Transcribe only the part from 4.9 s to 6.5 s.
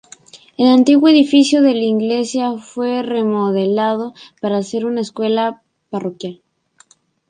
escuela parroquial.